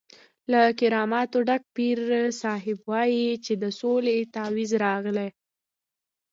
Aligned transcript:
له 0.51 0.61
کراماتو 0.79 1.39
ډک 1.47 1.63
پیر 1.75 1.97
صاحب 2.41 2.77
وایي 2.91 3.27
چې 3.45 3.53
د 3.61 3.63
سولې 3.79 4.17
تعویض 4.35 4.71
راغلی. 4.85 5.29